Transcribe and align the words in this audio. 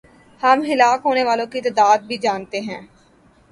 ہم 0.41 0.61
ہلاک 0.69 1.01
ہونے 1.05 1.23
والوں 1.23 1.45
کی 1.45 1.61
تعداد 1.61 1.97
بھی 2.07 2.17
جانتے 2.17 2.59
ہیں۔ 2.59 2.81